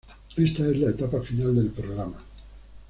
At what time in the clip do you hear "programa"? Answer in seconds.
1.69-2.17